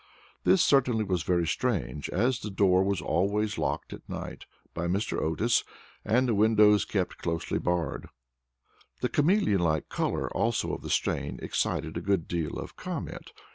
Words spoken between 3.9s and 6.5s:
at night by Mr. Otis, and the